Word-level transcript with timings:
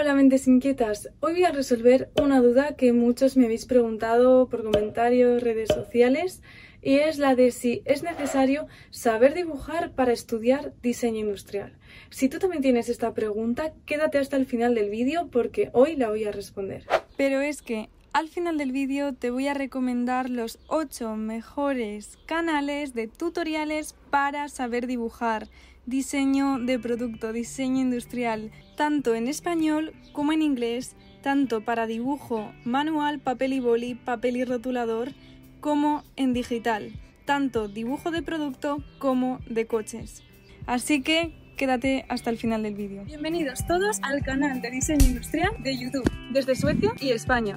Hola 0.00 0.14
mentes 0.14 0.48
inquietas, 0.48 1.10
hoy 1.20 1.32
voy 1.34 1.44
a 1.44 1.52
resolver 1.52 2.10
una 2.18 2.40
duda 2.40 2.74
que 2.74 2.94
muchos 2.94 3.36
me 3.36 3.44
habéis 3.44 3.66
preguntado 3.66 4.48
por 4.48 4.64
comentarios, 4.64 5.42
redes 5.42 5.68
sociales 5.68 6.40
y 6.80 7.00
es 7.00 7.18
la 7.18 7.34
de 7.34 7.50
si 7.50 7.82
es 7.84 8.02
necesario 8.02 8.66
saber 8.88 9.34
dibujar 9.34 9.92
para 9.92 10.12
estudiar 10.12 10.72
diseño 10.80 11.18
industrial. 11.18 11.76
Si 12.08 12.30
tú 12.30 12.38
también 12.38 12.62
tienes 12.62 12.88
esta 12.88 13.12
pregunta, 13.12 13.74
quédate 13.84 14.16
hasta 14.16 14.38
el 14.38 14.46
final 14.46 14.74
del 14.74 14.88
vídeo 14.88 15.28
porque 15.30 15.68
hoy 15.74 15.96
la 15.96 16.08
voy 16.08 16.24
a 16.24 16.32
responder. 16.32 16.86
Pero 17.18 17.42
es 17.42 17.60
que 17.60 17.90
al 18.12 18.28
final 18.28 18.58
del 18.58 18.72
vídeo 18.72 19.14
te 19.14 19.30
voy 19.30 19.46
a 19.46 19.54
recomendar 19.54 20.30
los 20.30 20.58
8 20.66 21.14
mejores 21.16 22.18
canales 22.26 22.92
de 22.92 23.06
tutoriales 23.06 23.94
para 24.10 24.48
saber 24.48 24.86
dibujar 24.86 25.48
diseño 25.86 26.58
de 26.58 26.78
producto, 26.78 27.32
diseño 27.32 27.80
industrial, 27.80 28.50
tanto 28.76 29.14
en 29.14 29.28
español 29.28 29.92
como 30.12 30.32
en 30.32 30.42
inglés, 30.42 30.96
tanto 31.22 31.64
para 31.64 31.86
dibujo 31.86 32.52
manual, 32.64 33.20
papel 33.20 33.52
y 33.52 33.60
boli, 33.60 33.94
papel 33.94 34.36
y 34.36 34.44
rotulador, 34.44 35.12
como 35.60 36.02
en 36.16 36.32
digital, 36.32 36.92
tanto 37.24 37.68
dibujo 37.68 38.10
de 38.10 38.22
producto 38.22 38.82
como 38.98 39.40
de 39.48 39.66
coches. 39.66 40.22
Así 40.66 41.02
que 41.02 41.32
quédate 41.60 42.06
hasta 42.08 42.30
el 42.30 42.38
final 42.38 42.62
del 42.62 42.74
vídeo. 42.74 43.04
Bienvenidos 43.04 43.66
todos 43.66 44.00
al 44.00 44.22
canal 44.22 44.62
de 44.62 44.70
diseño 44.70 45.04
industrial 45.04 45.50
de 45.62 45.76
YouTube, 45.76 46.10
desde 46.32 46.54
Suecia 46.54 46.94
y 46.98 47.10
España. 47.10 47.54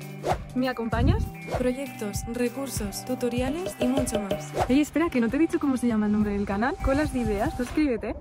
¿Me 0.56 0.68
acompañas? 0.68 1.24
Proyectos, 1.58 2.18
recursos, 2.34 3.06
tutoriales 3.06 3.78
y 3.80 3.88
mucho 3.88 4.20
más. 4.20 4.52
Ey, 4.68 4.82
espera, 4.82 5.10
que 5.10 5.22
no 5.22 5.30
te 5.30 5.38
he 5.38 5.40
dicho 5.40 5.58
cómo 5.58 5.78
se 5.78 5.88
llama 5.88 6.08
el 6.08 6.12
nombre 6.12 6.34
del 6.34 6.46
canal. 6.46 6.76
Colas 6.84 7.14
de 7.14 7.22
ideas, 7.22 7.56
suscríbete. 7.56 8.18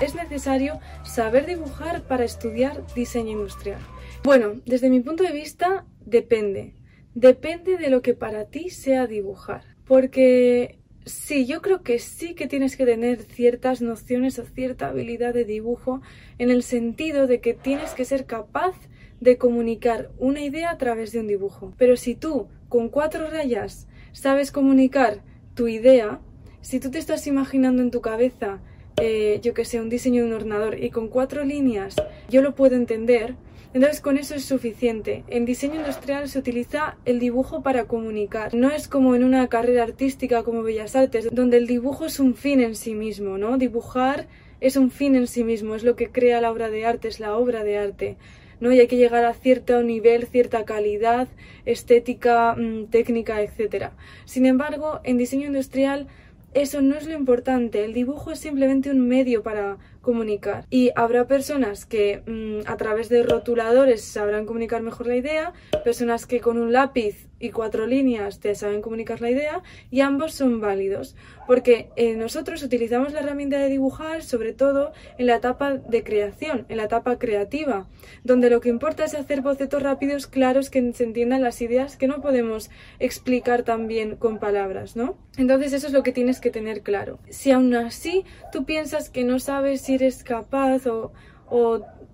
Es 0.00 0.14
necesario 0.14 0.80
saber 1.04 1.44
dibujar 1.44 2.00
para 2.04 2.24
estudiar 2.24 2.82
diseño 2.94 3.32
industrial. 3.32 3.80
Bueno, 4.24 4.62
desde 4.64 4.88
mi 4.88 5.00
punto 5.00 5.22
de 5.22 5.32
vista, 5.32 5.84
depende. 6.00 6.76
Depende 7.14 7.76
de 7.76 7.90
lo 7.90 8.00
que 8.00 8.14
para 8.14 8.46
ti 8.46 8.70
sea 8.70 9.06
dibujar. 9.06 9.64
Porque 9.84 10.79
Sí, 11.06 11.46
yo 11.46 11.62
creo 11.62 11.82
que 11.82 11.98
sí 11.98 12.34
que 12.34 12.46
tienes 12.46 12.76
que 12.76 12.84
tener 12.84 13.22
ciertas 13.22 13.80
nociones 13.80 14.38
o 14.38 14.44
cierta 14.44 14.88
habilidad 14.88 15.32
de 15.32 15.44
dibujo 15.44 16.02
en 16.38 16.50
el 16.50 16.62
sentido 16.62 17.26
de 17.26 17.40
que 17.40 17.54
tienes 17.54 17.92
que 17.94 18.04
ser 18.04 18.26
capaz 18.26 18.74
de 19.20 19.38
comunicar 19.38 20.10
una 20.18 20.42
idea 20.42 20.70
a 20.70 20.78
través 20.78 21.12
de 21.12 21.20
un 21.20 21.26
dibujo. 21.26 21.72
Pero 21.78 21.96
si 21.96 22.14
tú 22.14 22.48
con 22.68 22.88
cuatro 22.90 23.30
rayas 23.30 23.86
sabes 24.12 24.52
comunicar 24.52 25.22
tu 25.54 25.68
idea, 25.68 26.20
si 26.60 26.80
tú 26.80 26.90
te 26.90 26.98
estás 26.98 27.26
imaginando 27.26 27.82
en 27.82 27.90
tu 27.90 28.02
cabeza, 28.02 28.60
eh, 29.00 29.40
yo 29.42 29.54
que 29.54 29.64
sé, 29.64 29.80
un 29.80 29.88
diseño 29.88 30.22
de 30.22 30.28
un 30.28 30.34
ordenador 30.34 30.82
y 30.82 30.90
con 30.90 31.08
cuatro 31.08 31.44
líneas 31.44 31.96
yo 32.28 32.42
lo 32.42 32.54
puedo 32.54 32.76
entender, 32.76 33.36
entonces 33.72 34.00
con 34.00 34.18
eso 34.18 34.34
es 34.34 34.44
suficiente. 34.44 35.22
En 35.28 35.44
diseño 35.44 35.76
industrial 35.76 36.28
se 36.28 36.38
utiliza 36.38 36.96
el 37.04 37.20
dibujo 37.20 37.62
para 37.62 37.84
comunicar. 37.84 38.52
No 38.54 38.70
es 38.70 38.88
como 38.88 39.14
en 39.14 39.22
una 39.22 39.46
carrera 39.48 39.84
artística 39.84 40.42
como 40.42 40.62
Bellas 40.62 40.96
Artes, 40.96 41.28
donde 41.30 41.58
el 41.58 41.66
dibujo 41.66 42.06
es 42.06 42.18
un 42.18 42.34
fin 42.34 42.60
en 42.60 42.74
sí 42.74 42.94
mismo, 42.94 43.38
¿no? 43.38 43.58
Dibujar 43.58 44.26
es 44.60 44.76
un 44.76 44.90
fin 44.90 45.14
en 45.14 45.26
sí 45.26 45.44
mismo, 45.44 45.74
es 45.74 45.84
lo 45.84 45.94
que 45.94 46.10
crea 46.10 46.40
la 46.40 46.50
obra 46.50 46.68
de 46.68 46.84
arte, 46.84 47.08
es 47.08 47.20
la 47.20 47.36
obra 47.36 47.62
de 47.62 47.78
arte. 47.78 48.16
¿no? 48.58 48.72
Y 48.72 48.80
hay 48.80 48.88
que 48.88 48.96
llegar 48.96 49.24
a 49.24 49.32
cierto 49.32 49.82
nivel, 49.82 50.26
cierta 50.26 50.64
calidad, 50.64 51.28
estética, 51.64 52.54
mm, 52.54 52.86
técnica, 52.86 53.40
etc. 53.40 53.90
Sin 54.26 54.46
embargo, 54.46 55.00
en 55.04 55.16
diseño 55.16 55.46
industrial 55.46 56.08
eso 56.52 56.82
no 56.82 56.96
es 56.96 57.06
lo 57.06 57.14
importante, 57.14 57.84
el 57.84 57.94
dibujo 57.94 58.32
es 58.32 58.40
simplemente 58.40 58.90
un 58.90 59.06
medio 59.06 59.44
para 59.44 59.78
comunicar. 60.00 60.66
Y 60.70 60.90
habrá 60.96 61.26
personas 61.26 61.86
que 61.86 62.22
mm, 62.26 62.70
a 62.70 62.76
través 62.76 63.08
de 63.08 63.22
rotuladores 63.22 64.04
sabrán 64.04 64.46
comunicar 64.46 64.82
mejor 64.82 65.06
la 65.06 65.16
idea, 65.16 65.52
personas 65.84 66.26
que 66.26 66.40
con 66.40 66.58
un 66.58 66.72
lápiz 66.72 67.28
y 67.40 67.50
cuatro 67.50 67.86
líneas 67.86 68.38
te 68.38 68.54
saben 68.54 68.82
comunicar 68.82 69.20
la 69.20 69.30
idea 69.30 69.62
y 69.90 70.00
ambos 70.00 70.34
son 70.34 70.60
válidos 70.60 71.16
porque 71.46 71.88
eh, 71.96 72.14
nosotros 72.14 72.62
utilizamos 72.62 73.12
la 73.12 73.20
herramienta 73.20 73.58
de 73.58 73.68
dibujar 73.68 74.22
sobre 74.22 74.52
todo 74.52 74.92
en 75.18 75.26
la 75.26 75.36
etapa 75.36 75.72
de 75.72 76.04
creación, 76.04 76.66
en 76.68 76.76
la 76.76 76.84
etapa 76.84 77.18
creativa, 77.18 77.88
donde 78.22 78.50
lo 78.50 78.60
que 78.60 78.68
importa 78.68 79.04
es 79.04 79.14
hacer 79.14 79.40
bocetos 79.40 79.82
rápidos, 79.82 80.28
claros, 80.28 80.70
que 80.70 80.92
se 80.92 81.02
entiendan 81.02 81.42
las 81.42 81.60
ideas 81.60 81.96
que 81.96 82.06
no 82.06 82.20
podemos 82.20 82.70
explicar 83.00 83.64
tan 83.64 83.88
bien 83.88 84.14
con 84.14 84.38
palabras, 84.38 84.94
¿no? 84.94 85.16
Entonces 85.38 85.72
eso 85.72 85.86
es 85.86 85.92
lo 85.92 86.02
que 86.02 86.12
tienes 86.12 86.40
que 86.40 86.50
tener 86.50 86.82
claro. 86.82 87.18
Si 87.30 87.50
aún 87.50 87.74
así 87.74 88.24
tú 88.52 88.64
piensas 88.64 89.10
que 89.10 89.24
no 89.24 89.38
sabes 89.38 89.80
si 89.80 89.89
eres 89.94 90.24
capaz 90.24 90.86
o, 90.86 91.12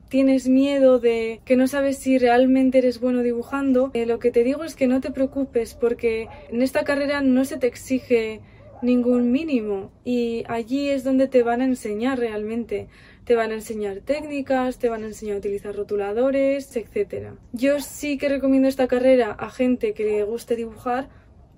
tienes 0.08 0.48
miedo 0.48 1.00
de 1.00 1.40
que 1.44 1.56
no 1.56 1.66
sabes 1.66 1.98
si 1.98 2.16
realmente 2.18 2.78
eres 2.78 3.00
bueno 3.00 3.22
dibujando, 3.22 3.90
eh, 3.92 4.06
lo 4.06 4.20
que 4.20 4.30
te 4.30 4.44
digo 4.44 4.62
es 4.62 4.76
que 4.76 4.86
no 4.86 5.00
te 5.00 5.10
preocupes 5.10 5.74
porque 5.74 6.28
en 6.48 6.62
esta 6.62 6.84
carrera 6.84 7.22
no 7.22 7.44
se 7.44 7.58
te 7.58 7.66
exige 7.66 8.40
ningún 8.82 9.32
mínimo 9.32 9.90
y 10.04 10.44
allí 10.48 10.88
es 10.88 11.04
donde 11.04 11.28
te 11.28 11.42
van 11.42 11.60
a 11.60 11.64
enseñar 11.64 12.18
realmente. 12.18 12.88
Te 13.24 13.34
van 13.34 13.50
a 13.50 13.54
enseñar 13.54 14.02
técnicas, 14.02 14.78
te 14.78 14.88
van 14.88 15.02
a 15.02 15.08
enseñar 15.08 15.34
a 15.34 15.38
utilizar 15.38 15.74
rotuladores, 15.74 16.76
etc. 16.76 17.30
Yo 17.52 17.80
sí 17.80 18.18
que 18.18 18.28
recomiendo 18.28 18.68
esta 18.68 18.86
carrera 18.86 19.32
a 19.32 19.50
gente 19.50 19.94
que 19.94 20.04
le 20.04 20.22
guste 20.22 20.54
dibujar, 20.54 21.08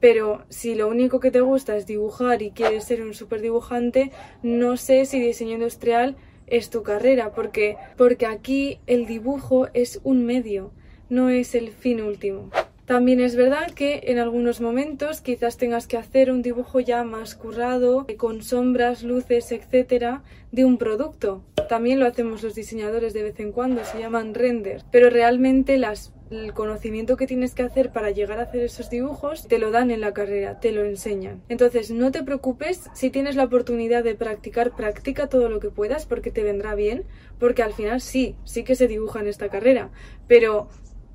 pero 0.00 0.44
si 0.48 0.74
lo 0.74 0.88
único 0.88 1.20
que 1.20 1.30
te 1.30 1.40
gusta 1.40 1.76
es 1.76 1.86
dibujar 1.86 2.42
y 2.42 2.50
quieres 2.50 2.84
ser 2.84 3.02
un 3.02 3.14
super 3.14 3.40
dibujante, 3.40 4.12
no 4.42 4.76
sé 4.76 5.04
si 5.04 5.20
diseño 5.20 5.54
industrial 5.54 6.16
es 6.46 6.70
tu 6.70 6.82
carrera, 6.82 7.32
porque, 7.32 7.76
porque 7.96 8.26
aquí 8.26 8.80
el 8.86 9.06
dibujo 9.06 9.68
es 9.74 10.00
un 10.04 10.24
medio, 10.24 10.72
no 11.08 11.28
es 11.28 11.54
el 11.54 11.70
fin 11.70 12.00
último. 12.00 12.50
También 12.88 13.20
es 13.20 13.36
verdad 13.36 13.70
que 13.72 14.00
en 14.04 14.18
algunos 14.18 14.62
momentos 14.62 15.20
quizás 15.20 15.58
tengas 15.58 15.86
que 15.86 15.98
hacer 15.98 16.30
un 16.30 16.40
dibujo 16.40 16.80
ya 16.80 17.04
más 17.04 17.34
currado, 17.34 18.06
con 18.16 18.42
sombras, 18.42 19.02
luces, 19.02 19.52
etcétera, 19.52 20.22
de 20.52 20.64
un 20.64 20.78
producto. 20.78 21.44
También 21.68 22.00
lo 22.00 22.06
hacemos 22.06 22.42
los 22.42 22.54
diseñadores 22.54 23.12
de 23.12 23.24
vez 23.24 23.38
en 23.40 23.52
cuando, 23.52 23.84
se 23.84 23.98
llaman 23.98 24.32
renders, 24.32 24.86
pero 24.90 25.10
realmente 25.10 25.76
las 25.76 26.14
el 26.30 26.52
conocimiento 26.52 27.16
que 27.16 27.26
tienes 27.26 27.54
que 27.54 27.62
hacer 27.62 27.90
para 27.90 28.10
llegar 28.10 28.38
a 28.38 28.42
hacer 28.42 28.62
esos 28.62 28.90
dibujos 28.90 29.46
te 29.48 29.58
lo 29.58 29.70
dan 29.70 29.90
en 29.90 30.00
la 30.00 30.12
carrera, 30.12 30.60
te 30.60 30.72
lo 30.72 30.84
enseñan. 30.84 31.42
Entonces, 31.48 31.90
no 31.90 32.10
te 32.10 32.22
preocupes, 32.22 32.90
si 32.94 33.10
tienes 33.10 33.36
la 33.36 33.44
oportunidad 33.44 34.04
de 34.04 34.14
practicar, 34.14 34.74
practica 34.76 35.28
todo 35.28 35.48
lo 35.48 35.60
que 35.60 35.70
puedas 35.70 36.06
porque 36.06 36.30
te 36.30 36.42
vendrá 36.42 36.74
bien, 36.74 37.04
porque 37.38 37.62
al 37.62 37.72
final 37.72 38.00
sí, 38.00 38.36
sí 38.44 38.64
que 38.64 38.74
se 38.74 38.88
dibuja 38.88 39.20
en 39.20 39.28
esta 39.28 39.48
carrera, 39.48 39.90
pero 40.26 40.68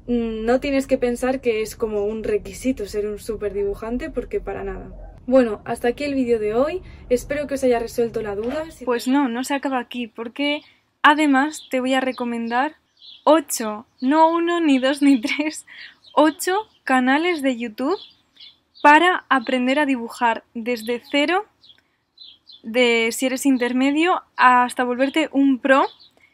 mm, 0.07 0.45
no 0.45 0.59
tienes 0.59 0.87
que 0.87 0.97
pensar 0.97 1.41
que 1.41 1.61
es 1.61 1.75
como 1.75 2.05
un 2.05 2.23
requisito 2.23 2.85
ser 2.85 3.07
un 3.07 3.19
súper 3.19 3.53
dibujante 3.53 4.09
porque 4.09 4.39
para 4.39 4.63
nada. 4.63 4.91
Bueno, 5.25 5.61
hasta 5.63 5.87
aquí 5.87 6.03
el 6.03 6.15
vídeo 6.15 6.37
de 6.37 6.53
hoy. 6.53 6.81
Espero 7.09 7.47
que 7.47 7.53
os 7.53 7.63
haya 7.63 7.79
resuelto 7.79 8.21
la 8.21 8.35
duda. 8.35 8.65
Pues 8.83 9.07
no, 9.07 9.29
no 9.29 9.45
se 9.45 9.53
acaba 9.53 9.79
aquí, 9.79 10.07
porque 10.07 10.61
además 11.01 11.67
te 11.71 11.79
voy 11.79 11.93
a 11.93 12.01
recomendar 12.01 12.75
8, 13.23 13.85
no 14.01 14.29
uno, 14.29 14.59
ni 14.59 14.79
dos, 14.79 15.01
ni 15.01 15.19
tres, 15.21 15.65
8 16.13 16.67
canales 16.83 17.41
de 17.41 17.57
YouTube 17.57 17.97
para 18.81 19.25
aprender 19.29 19.79
a 19.79 19.85
dibujar 19.85 20.43
desde 20.53 21.01
cero, 21.09 21.45
de 22.63 23.09
si 23.11 23.25
eres 23.25 23.45
intermedio, 23.45 24.21
hasta 24.35 24.83
volverte 24.83 25.29
un 25.31 25.59
pro 25.59 25.85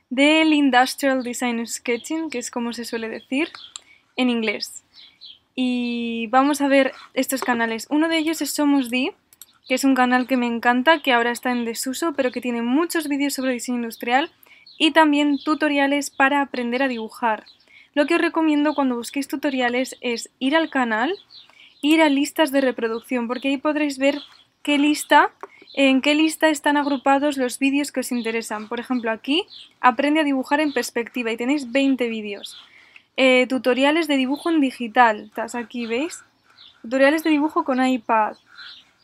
del 0.10 0.54
Industrial 0.54 1.24
Design 1.24 1.66
Sketching, 1.66 2.30
que 2.30 2.40
es 2.40 2.50
como 2.50 2.74
se 2.74 2.86
suele 2.86 3.08
decir 3.08 3.50
en 4.16 4.30
inglés. 4.30 4.84
Y 5.54 6.28
vamos 6.28 6.62
a 6.62 6.68
ver 6.68 6.94
estos 7.14 7.42
canales. 7.42 7.86
Uno 7.90 8.10
de 8.10 8.18
ellos 8.18 8.42
es 8.42 8.52
Somos 8.52 8.90
D, 8.90 9.14
que 9.68 9.76
es 9.76 9.84
un 9.84 9.94
canal 9.94 10.26
que 10.26 10.38
me 10.38 10.48
encanta, 10.48 11.02
que 11.02 11.14
ahora 11.14 11.32
está 11.32 11.52
en 11.52 11.66
desuso, 11.66 12.14
pero 12.14 12.32
que 12.32 12.42
tiene 12.42 12.64
muchos 12.64 13.08
vídeos 13.08 13.34
sobre 13.36 13.54
diseño 13.54 13.78
industrial 13.78 14.32
y 14.79 14.91
también 14.91 15.38
tutoriales 15.38 16.09
para 16.09 16.41
aprender 16.41 16.81
a 16.81 16.88
dibujar. 16.88 17.44
Lo 17.94 18.07
que 18.07 18.16
os 18.16 18.22
recomiendo 18.22 18.73
cuando 18.73 18.96
busquéis 18.96 19.28
tutoriales 19.28 19.97
es 20.02 20.31
ir 20.40 20.55
al 20.55 20.70
canal, 20.70 21.14
ir 21.81 22.02
a 22.02 22.09
listas 22.09 22.52
de 22.52 22.61
reproducción, 22.61 23.28
porque 23.28 23.49
ahí 23.49 23.58
podréis 23.58 23.99
ver 23.99 24.20
qué 24.64 24.78
lista, 24.78 25.31
en 25.73 26.02
qué 26.02 26.16
lista 26.16 26.49
están 26.49 26.78
agrupados 26.78 27.37
los 27.37 27.59
vídeos 27.59 27.91
que 27.91 27.99
os 27.99 28.11
interesan. 28.11 28.70
Por 28.70 28.79
ejemplo, 28.79 29.11
aquí 29.11 29.46
aprende 29.81 30.22
a 30.22 30.23
dibujar 30.23 30.61
en 30.61 30.72
perspectiva 30.72 31.32
y 31.32 31.37
tenéis 31.37 31.72
20 31.72 32.08
vídeos. 32.08 32.58
Eh, 33.17 33.47
tutoriales 33.49 34.08
de 34.08 34.16
dibujo 34.16 34.49
en 34.49 34.61
digital, 34.61 35.29
aquí, 35.53 35.85
¿veis? 35.87 36.23
Tutoriales 36.82 37.23
de 37.23 37.32
dibujo 37.32 37.66
con 37.66 37.85
iPad, 37.85 38.37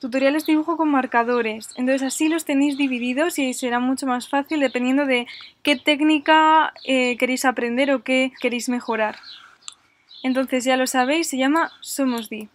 tutoriales 0.06 0.46
dibujo 0.46 0.78
con 0.78 0.90
marcadores. 0.90 1.70
Entonces 1.78 2.04
así 2.04 2.30
los 2.30 2.46
tenéis 2.46 2.78
divididos 2.78 3.40
y 3.40 3.56
será 3.56 3.80
mucho 3.80 4.06
más 4.06 4.30
fácil 4.30 4.60
dependiendo 4.60 5.08
de 5.08 5.26
qué 5.64 5.78
técnica 5.78 6.74
eh, 6.84 7.18
queréis 7.18 7.44
aprender 7.44 7.90
o 7.90 8.04
qué 8.04 8.32
queréis 8.40 8.70
mejorar. 8.70 9.16
Entonces 10.22 10.64
ya 10.64 10.78
lo 10.78 10.86
sabéis, 10.86 11.28
se 11.28 11.38
llama 11.38 11.72
Somos 11.82 12.30
Di. 12.30 12.50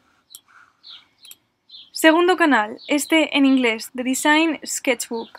Segundo 1.91 2.37
canal, 2.37 2.79
este 2.87 3.37
en 3.37 3.45
inglés, 3.45 3.91
The 3.97 4.05
Design 4.05 4.61
Sketchbook. 4.65 5.31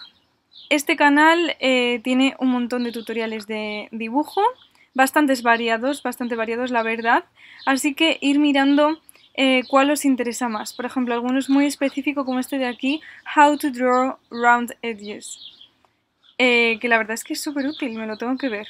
Este 0.70 0.98
canal 0.98 1.56
eh, 1.62 2.02
tiene 2.04 2.36
un 2.40 2.50
montón 2.50 2.84
de 2.84 2.92
tutoriales 2.92 3.48
de 3.48 3.88
dibujo 3.94 4.42
bastantes 4.94 5.44
variados, 5.44 6.04
bastante 6.04 6.36
variados 6.36 6.72
la 6.72 6.84
verdad, 6.84 7.24
así 7.66 7.94
que 7.94 8.18
ir 8.20 8.38
mirando 8.38 9.00
eh, 9.34 9.64
cuál 9.68 9.92
os 9.92 10.06
interesa 10.06 10.50
más. 10.50 10.74
Por 10.74 10.86
ejemplo, 10.86 11.14
algunos 11.14 11.50
muy 11.50 11.66
específicos 11.66 12.26
como 12.26 12.40
este 12.40 12.58
de 12.58 12.68
aquí, 12.68 13.02
How 13.36 13.58
to 13.58 13.72
Draw 13.72 14.18
Round 14.30 14.76
Edges, 14.82 15.52
eh, 16.38 16.78
que 16.80 16.88
la 16.88 16.98
verdad 16.98 17.14
es 17.14 17.24
que 17.24 17.34
es 17.34 17.42
súper 17.42 17.68
útil, 17.68 17.94
me 17.98 18.08
lo 18.08 18.18
tengo 18.18 18.38
que 18.38 18.50
ver. 18.50 18.68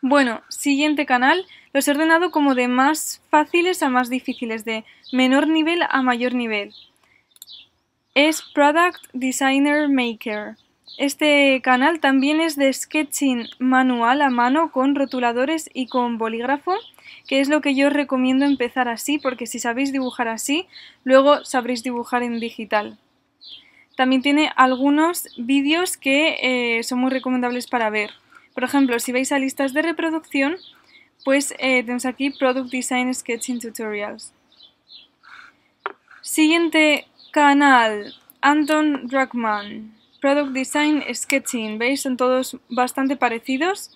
Bueno, 0.00 0.42
siguiente 0.48 1.06
canal, 1.06 1.46
los 1.72 1.88
he 1.88 1.92
ordenado 1.92 2.30
como 2.30 2.54
de 2.54 2.68
más 2.68 3.22
fáciles 3.30 3.82
a 3.82 3.88
más 3.88 4.10
difíciles, 4.10 4.64
de 4.64 4.84
menor 5.12 5.48
nivel 5.48 5.80
a 5.88 6.02
mayor 6.02 6.34
nivel. 6.34 6.74
Es 8.14 8.42
Product 8.42 9.02
Designer 9.12 9.88
Maker. 9.88 10.56
Este 10.98 11.60
canal 11.62 12.00
también 12.00 12.40
es 12.40 12.54
de 12.54 12.72
sketching 12.72 13.48
manual 13.58 14.22
a 14.22 14.30
mano 14.30 14.70
con 14.70 14.94
rotuladores 14.94 15.68
y 15.74 15.88
con 15.88 16.18
bolígrafo, 16.18 16.76
que 17.26 17.40
es 17.40 17.48
lo 17.48 17.60
que 17.60 17.74
yo 17.74 17.88
os 17.88 17.92
recomiendo 17.92 18.44
empezar 18.44 18.88
así, 18.88 19.18
porque 19.18 19.46
si 19.46 19.58
sabéis 19.58 19.92
dibujar 19.92 20.28
así, 20.28 20.66
luego 21.04 21.44
sabréis 21.44 21.82
dibujar 21.82 22.22
en 22.22 22.40
digital. 22.40 22.98
También 23.96 24.22
tiene 24.22 24.50
algunos 24.56 25.28
vídeos 25.36 25.96
que 25.96 26.78
eh, 26.78 26.82
son 26.82 26.98
muy 26.98 27.10
recomendables 27.10 27.66
para 27.66 27.90
ver. 27.90 28.10
Por 28.52 28.64
ejemplo, 28.64 28.98
si 28.98 29.12
veis 29.12 29.32
a 29.32 29.38
listas 29.38 29.72
de 29.72 29.82
reproducción, 29.82 30.56
pues 31.24 31.52
eh, 31.58 31.82
tenemos 31.82 32.04
aquí 32.04 32.30
Product 32.30 32.70
Design 32.70 33.12
Sketching 33.14 33.60
Tutorials. 33.60 34.32
Siguiente 36.22 37.06
canal, 37.30 38.14
Anton 38.40 39.06
Druckmann. 39.06 39.94
Product 40.20 40.52
Design 40.52 41.02
Sketching, 41.12 41.78
¿veis? 41.78 42.02
Son 42.02 42.16
todos 42.16 42.56
bastante 42.68 43.16
parecidos. 43.16 43.90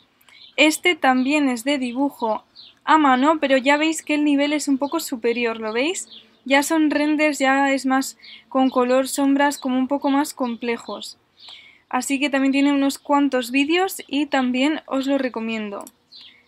Este 0.56 0.94
también 0.94 1.48
es 1.48 1.64
de 1.64 1.78
dibujo 1.78 2.44
a 2.88 2.96
mano, 2.96 3.38
pero 3.38 3.58
ya 3.58 3.76
veis 3.76 4.02
que 4.02 4.14
el 4.14 4.24
nivel 4.24 4.54
es 4.54 4.66
un 4.66 4.78
poco 4.78 4.98
superior, 4.98 5.60
¿lo 5.60 5.74
veis? 5.74 6.08
Ya 6.46 6.62
son 6.62 6.90
renders, 6.90 7.38
ya 7.38 7.70
es 7.74 7.84
más 7.84 8.16
con 8.48 8.70
color, 8.70 9.08
sombras, 9.08 9.58
como 9.58 9.78
un 9.78 9.88
poco 9.88 10.08
más 10.08 10.32
complejos. 10.32 11.18
Así 11.90 12.18
que 12.18 12.30
también 12.30 12.52
tiene 12.52 12.72
unos 12.72 12.98
cuantos 12.98 13.50
vídeos 13.50 14.02
y 14.06 14.24
también 14.24 14.80
os 14.86 15.06
lo 15.06 15.18
recomiendo. 15.18 15.84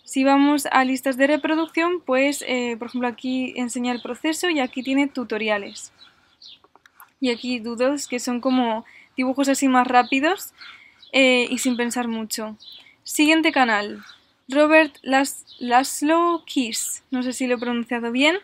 Si 0.04 0.24
vamos 0.24 0.66
a 0.72 0.82
listas 0.82 1.18
de 1.18 1.26
reproducción, 1.26 2.00
pues 2.00 2.42
eh, 2.48 2.74
por 2.78 2.88
ejemplo 2.88 3.08
aquí 3.08 3.52
enseña 3.56 3.92
el 3.92 4.00
proceso 4.00 4.48
y 4.48 4.60
aquí 4.60 4.82
tiene 4.82 5.08
tutoriales. 5.08 5.92
Y 7.20 7.28
aquí 7.28 7.58
doodles 7.58 8.08
que 8.08 8.18
son 8.18 8.40
como 8.40 8.86
dibujos 9.14 9.50
así 9.50 9.68
más 9.68 9.86
rápidos 9.86 10.54
eh, 11.12 11.46
y 11.50 11.58
sin 11.58 11.76
pensar 11.76 12.08
mucho. 12.08 12.56
Siguiente 13.04 13.52
canal, 13.52 14.02
Robert 14.50 14.96
Las 15.02 15.46
Laszlo 15.60 16.42
Kiss, 16.44 17.04
no 17.10 17.22
sé 17.22 17.32
si 17.32 17.46
lo 17.46 17.54
he 17.54 17.58
pronunciado 17.58 18.10
bien. 18.10 18.36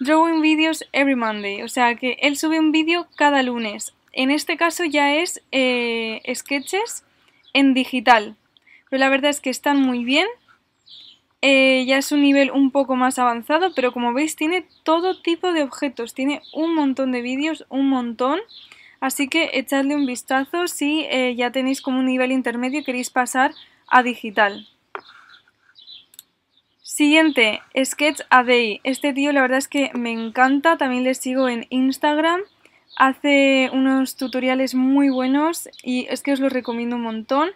Drawing 0.00 0.42
Videos 0.42 0.84
Every 0.92 1.14
Monday, 1.14 1.62
o 1.62 1.68
sea 1.68 1.94
que 1.94 2.18
él 2.20 2.36
sube 2.36 2.58
un 2.58 2.72
vídeo 2.72 3.06
cada 3.16 3.42
lunes. 3.42 3.94
En 4.12 4.30
este 4.30 4.56
caso 4.56 4.84
ya 4.84 5.14
es 5.14 5.42
eh, 5.50 6.20
sketches 6.34 7.04
en 7.54 7.72
digital, 7.72 8.36
pero 8.90 9.00
la 9.00 9.08
verdad 9.08 9.30
es 9.30 9.40
que 9.40 9.50
están 9.50 9.80
muy 9.80 10.04
bien. 10.04 10.26
Eh, 11.40 11.84
ya 11.86 11.98
es 11.98 12.12
un 12.12 12.20
nivel 12.20 12.50
un 12.50 12.70
poco 12.70 12.96
más 12.96 13.18
avanzado, 13.18 13.72
pero 13.74 13.92
como 13.92 14.12
veis 14.12 14.36
tiene 14.36 14.66
todo 14.82 15.20
tipo 15.20 15.52
de 15.52 15.62
objetos, 15.62 16.12
tiene 16.12 16.42
un 16.52 16.74
montón 16.74 17.12
de 17.12 17.22
vídeos, 17.22 17.64
un 17.70 17.88
montón. 17.88 18.40
Así 19.00 19.28
que 19.28 19.50
echadle 19.54 19.94
un 19.94 20.06
vistazo 20.06 20.68
si 20.68 21.06
eh, 21.10 21.34
ya 21.34 21.50
tenéis 21.50 21.80
como 21.80 22.00
un 22.00 22.06
nivel 22.06 22.32
intermedio 22.32 22.80
y 22.80 22.84
queréis 22.84 23.10
pasar 23.10 23.52
a 23.88 24.02
digital. 24.02 24.68
Siguiente, 26.94 27.60
Sketch 27.76 28.20
a 28.30 28.44
Day. 28.44 28.80
Este 28.84 29.12
tío 29.12 29.32
la 29.32 29.40
verdad 29.40 29.58
es 29.58 29.66
que 29.66 29.90
me 29.94 30.12
encanta, 30.12 30.76
también 30.76 31.02
le 31.02 31.16
sigo 31.16 31.48
en 31.48 31.66
Instagram. 31.70 32.42
Hace 32.96 33.68
unos 33.72 34.14
tutoriales 34.14 34.76
muy 34.76 35.08
buenos 35.08 35.68
y 35.82 36.06
es 36.08 36.22
que 36.22 36.32
os 36.32 36.38
los 36.38 36.52
recomiendo 36.52 36.94
un 36.94 37.02
montón. 37.02 37.50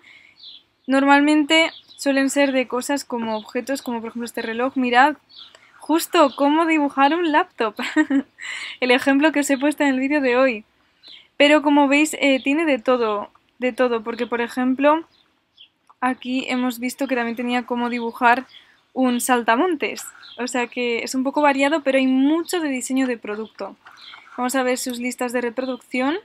Normalmente 0.88 1.70
suelen 1.96 2.30
ser 2.30 2.50
de 2.50 2.66
cosas 2.66 3.04
como 3.04 3.36
objetos, 3.36 3.80
como 3.80 4.00
por 4.00 4.08
ejemplo 4.08 4.24
este 4.24 4.42
reloj. 4.42 4.76
Mirad 4.76 5.14
justo 5.78 6.32
cómo 6.34 6.66
dibujar 6.66 7.14
un 7.14 7.30
laptop. 7.30 7.76
el 8.80 8.90
ejemplo 8.90 9.30
que 9.30 9.38
os 9.38 9.50
he 9.50 9.56
puesto 9.56 9.84
en 9.84 9.90
el 9.90 10.00
vídeo 10.00 10.20
de 10.20 10.36
hoy. 10.36 10.64
Pero 11.36 11.62
como 11.62 11.86
veis, 11.86 12.16
eh, 12.18 12.40
tiene 12.42 12.64
de 12.64 12.80
todo, 12.80 13.30
de 13.60 13.72
todo, 13.72 14.02
porque 14.02 14.26
por 14.26 14.40
ejemplo, 14.40 15.06
aquí 16.00 16.44
hemos 16.48 16.80
visto 16.80 17.06
que 17.06 17.14
también 17.14 17.36
tenía 17.36 17.66
cómo 17.66 17.88
dibujar 17.88 18.48
un 18.92 19.20
saltamontes. 19.20 20.04
O 20.38 20.46
sea 20.46 20.66
que 20.66 20.98
es 21.02 21.14
un 21.14 21.24
poco 21.24 21.42
variado, 21.42 21.82
pero 21.82 21.98
hay 21.98 22.06
mucho 22.06 22.60
de 22.60 22.68
diseño 22.68 23.06
de 23.06 23.18
producto. 23.18 23.76
Vamos 24.36 24.54
a 24.54 24.62
ver 24.62 24.78
sus 24.78 24.98
listas 24.98 25.32
de 25.32 25.40
reproducción. 25.40 26.16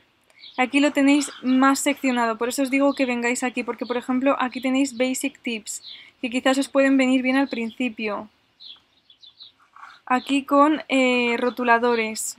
Aquí 0.57 0.79
lo 0.79 0.91
tenéis 0.91 1.31
más 1.41 1.79
seccionado, 1.79 2.37
por 2.37 2.49
eso 2.49 2.61
os 2.61 2.69
digo 2.69 2.93
que 2.93 3.07
vengáis 3.07 3.43
aquí, 3.43 3.63
porque 3.63 3.87
por 3.87 3.97
ejemplo 3.97 4.35
aquí 4.39 4.61
tenéis 4.61 4.95
Basic 4.95 5.39
Tips, 5.41 5.81
que 6.21 6.29
quizás 6.29 6.59
os 6.59 6.69
pueden 6.69 6.95
venir 6.95 7.23
bien 7.23 7.37
al 7.37 7.47
principio. 7.47 8.29
Aquí 10.05 10.43
con 10.43 10.83
eh, 10.89 11.37
rotuladores, 11.39 12.37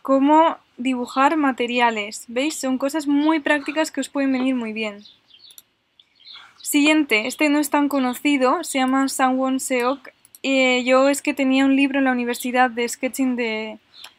cómo 0.00 0.56
dibujar 0.76 1.36
materiales. 1.36 2.24
¿Veis? 2.28 2.56
Son 2.56 2.78
cosas 2.78 3.06
muy 3.06 3.40
prácticas 3.40 3.90
que 3.90 4.00
os 4.00 4.08
pueden 4.08 4.32
venir 4.32 4.54
muy 4.54 4.72
bien. 4.72 5.04
Siguiente, 6.74 7.28
este 7.28 7.48
no 7.50 7.60
es 7.60 7.70
tan 7.70 7.88
conocido, 7.88 8.64
se 8.64 8.80
llama 8.80 9.06
Sangwon 9.06 9.60
Seok. 9.60 10.08
Eh, 10.42 10.82
yo 10.82 11.08
es 11.08 11.22
que 11.22 11.32
tenía 11.32 11.64
un 11.64 11.76
libro 11.76 12.00
en 12.00 12.06
la 12.06 12.10
universidad 12.10 12.68
de 12.68 12.88
sketching 12.88 13.36
de, 13.36 13.78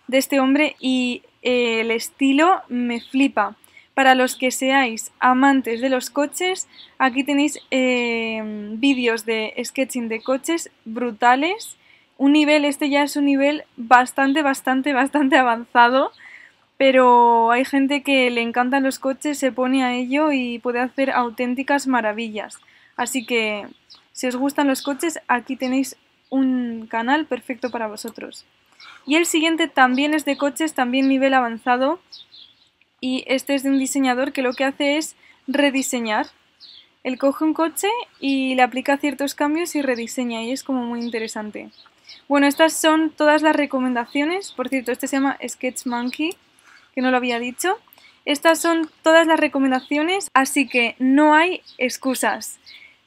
este 0.09 0.39
hombre 0.39 0.77
y 0.79 1.23
eh, 1.41 1.81
el 1.81 1.91
estilo 1.91 2.61
me 2.69 3.01
flipa. 3.01 3.57
Para 3.93 4.15
los 4.15 4.37
que 4.37 4.51
seáis 4.51 5.11
amantes 5.19 5.81
de 5.81 5.89
los 5.89 6.09
coches, 6.09 6.69
aquí 6.97 7.25
tenéis 7.25 7.59
eh, 7.71 8.41
vídeos 8.77 9.25
de 9.25 9.53
sketching 9.61 10.07
de 10.07 10.21
coches 10.21 10.71
brutales 10.85 11.75
un 12.17 12.31
nivel, 12.31 12.63
este 12.63 12.89
ya 12.89 13.03
es 13.03 13.17
un 13.17 13.25
nivel 13.25 13.65
bastante, 13.75 14.41
bastante, 14.41 14.93
bastante 14.93 15.35
avanzado, 15.35 16.11
pero 16.77 17.51
hay 17.51 17.65
gente 17.65 18.03
que 18.03 18.29
le 18.29 18.41
encantan 18.41 18.83
los 18.83 18.99
coches, 18.99 19.37
se 19.37 19.51
pone 19.51 19.83
a 19.83 19.93
ello 19.93 20.31
y 20.31 20.59
puede 20.59 20.79
hacer 20.79 21.11
auténticas 21.11 21.87
maravillas. 21.87 22.59
Así 22.97 23.25
que, 23.25 23.67
si 24.11 24.27
os 24.27 24.35
gustan 24.35 24.67
los 24.67 24.81
coches, 24.81 25.19
aquí 25.27 25.55
tenéis 25.55 25.95
un 26.29 26.87
canal 26.87 27.25
perfecto 27.25 27.69
para 27.71 27.87
vosotros. 27.87 28.45
Y 29.05 29.15
el 29.15 29.25
siguiente 29.25 29.67
también 29.67 30.13
es 30.13 30.25
de 30.25 30.37
coches, 30.37 30.73
también 30.73 31.07
nivel 31.07 31.33
avanzado, 31.33 31.99
y 32.99 33.23
este 33.27 33.55
es 33.55 33.63
de 33.63 33.69
un 33.69 33.79
diseñador 33.79 34.33
que 34.33 34.41
lo 34.41 34.53
que 34.53 34.63
hace 34.63 34.97
es 34.97 35.15
rediseñar. 35.47 36.27
Él 37.03 37.19
coge 37.19 37.43
un 37.43 37.53
coche 37.53 37.87
y 38.19 38.55
le 38.55 38.63
aplica 38.63 38.97
ciertos 38.97 39.35
cambios 39.35 39.75
y 39.75 39.81
rediseña, 39.81 40.41
y 40.43 40.51
es 40.51 40.63
como 40.63 40.83
muy 40.83 41.01
interesante. 41.01 41.69
Bueno, 42.27 42.47
estas 42.47 42.73
son 42.73 43.11
todas 43.11 43.43
las 43.43 43.55
recomendaciones. 43.55 44.51
Por 44.51 44.69
cierto, 44.69 44.91
este 44.91 45.07
se 45.07 45.17
llama 45.17 45.37
Sketch 45.47 45.85
Monkey, 45.85 46.35
que 46.95 47.01
no 47.01 47.11
lo 47.11 47.17
había 47.17 47.39
dicho. 47.39 47.77
Estas 48.23 48.59
son 48.59 48.89
todas 49.03 49.27
las 49.27 49.39
recomendaciones, 49.39 50.29
así 50.33 50.67
que 50.67 50.95
no 50.97 51.35
hay 51.35 51.61
excusas. 51.77 52.57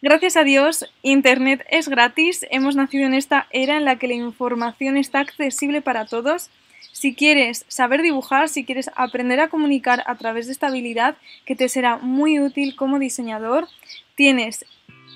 Gracias 0.00 0.36
a 0.36 0.44
Dios, 0.44 0.84
Internet 1.02 1.66
es 1.70 1.88
gratis. 1.88 2.46
Hemos 2.50 2.76
nacido 2.76 3.06
en 3.06 3.14
esta 3.14 3.48
era 3.50 3.78
en 3.78 3.84
la 3.84 3.96
que 3.96 4.06
la 4.06 4.14
información 4.14 4.96
está 4.96 5.20
accesible 5.20 5.82
para 5.82 6.06
todos. 6.06 6.50
Si 6.92 7.14
quieres 7.14 7.64
saber 7.68 8.02
dibujar, 8.02 8.48
si 8.48 8.64
quieres 8.64 8.90
aprender 8.94 9.40
a 9.40 9.48
comunicar 9.48 10.04
a 10.06 10.14
través 10.16 10.46
de 10.46 10.52
esta 10.52 10.68
habilidad 10.68 11.16
que 11.46 11.56
te 11.56 11.68
será 11.68 11.96
muy 11.96 12.38
útil 12.38 12.76
como 12.76 12.98
diseñador, 12.98 13.66
tienes 14.14 14.66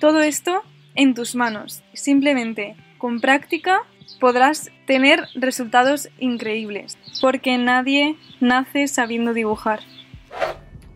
todo 0.00 0.22
esto 0.22 0.62
en 0.94 1.14
tus 1.14 1.36
manos. 1.36 1.82
Simplemente 1.92 2.74
con 2.98 3.20
práctica 3.20 3.82
podrás 4.20 4.70
tener 4.86 5.26
resultados 5.34 6.08
increíbles, 6.18 6.98
porque 7.20 7.58
nadie 7.58 8.16
nace 8.40 8.88
sabiendo 8.88 9.34
dibujar. 9.34 9.80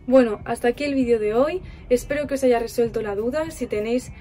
Bueno, 0.07 0.39
hasta 0.45 0.69
aquí 0.69 0.85
el 0.85 0.95
vídeo 0.95 1.19
de 1.19 1.33
hoy. 1.33 1.61
Espero 1.89 2.27
que 2.27 2.35
os 2.35 2.43
haya 2.43 2.59
resuelto 2.59 3.01
la 3.01 3.15
duda. 3.15 3.51
Si 3.51 3.67
tenéis 3.67 4.11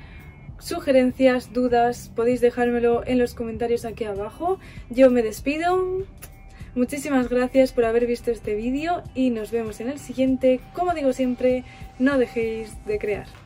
sugerencias, 0.59 1.52
dudas, 1.52 2.11
podéis 2.14 2.40
dejármelo 2.40 3.07
en 3.07 3.19
los 3.19 3.35
comentarios 3.35 3.85
aquí 3.85 4.05
abajo. 4.05 4.59
Yo 4.90 5.11
me 5.11 5.23
despido. 5.23 6.05
Muchísimas 6.75 7.28
gracias 7.28 7.73
por 7.73 7.85
haber 7.85 8.07
visto 8.07 8.31
este 8.31 8.55
vídeo 8.55 9.02
y 9.14 9.31
nos 9.31 9.50
vemos 9.50 9.81
en 9.81 9.88
el 9.88 9.99
siguiente. 9.99 10.61
Como 10.75 10.93
digo 10.93 11.12
siempre, 11.12 11.64
no 11.99 12.19
dejéis 12.19 12.85
de 12.85 12.99
crear. 12.99 13.46